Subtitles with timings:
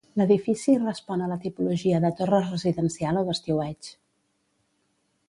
[0.19, 3.91] L'edifici respon a la tipologia de torre residencial o d'estiueig.